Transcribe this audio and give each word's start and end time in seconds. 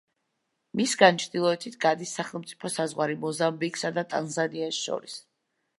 მისგან 0.79 1.19
ჩრდილოეთით 1.23 1.77
გადის 1.85 2.15
სახელმწიფო 2.21 2.73
საზღვარი 2.79 3.19
მოზამბიკსა 3.27 3.95
და 3.99 4.07
ტანზანიას 4.15 4.83
შორის. 4.89 5.23